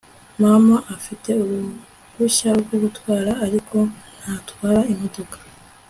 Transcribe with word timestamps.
mama 0.41 0.77
afite 0.95 1.29
uruhushya 1.43 2.49
rwo 2.61 2.75
gutwara, 2.83 3.31
ariko 3.45 3.77
ntatwara 4.21 4.81
imodoka 4.93 5.37